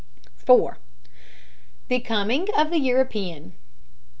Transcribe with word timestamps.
4. 0.37 0.79
THE 1.87 1.99
COMING 1.99 2.47
OF 2.57 2.71
THE 2.71 2.79
EUROPEAN. 2.79 3.53